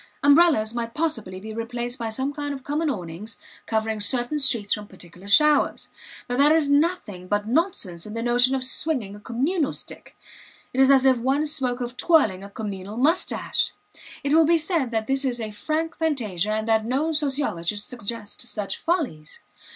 Umbrellas 0.23 0.73
might 0.73 0.95
possibly 0.95 1.39
be 1.39 1.53
replaced 1.53 1.99
by 1.99 2.09
some 2.09 2.33
kind 2.33 2.55
of 2.55 2.63
common 2.63 2.89
awnings 2.89 3.37
covering 3.67 3.99
certain 3.99 4.39
streets 4.39 4.73
from 4.73 4.87
particular 4.87 5.27
showers. 5.27 5.89
But 6.27 6.39
there 6.39 6.55
is 6.55 6.71
nothing 6.71 7.27
but 7.27 7.47
nonsense 7.47 8.07
in 8.07 8.15
the 8.15 8.23
notion 8.23 8.55
of 8.55 8.63
swinging 8.63 9.15
a 9.15 9.19
communal 9.19 9.73
stick; 9.73 10.17
it 10.73 10.81
is 10.81 10.89
as 10.89 11.05
if 11.05 11.17
one 11.17 11.45
spoke 11.45 11.81
of 11.81 11.97
twirling 11.97 12.43
a 12.43 12.49
communal 12.49 12.97
mustache. 12.97 13.73
It 14.23 14.33
will 14.33 14.47
be 14.47 14.57
said 14.57 14.89
that 14.89 15.05
this 15.05 15.23
is 15.23 15.39
a 15.39 15.51
frank 15.51 15.95
fantasia 15.99 16.49
and 16.53 16.67
that 16.67 16.83
no 16.83 17.11
sociologists 17.11 17.87
suggest 17.87 18.41
such 18.41 18.77
follies. 18.79 19.39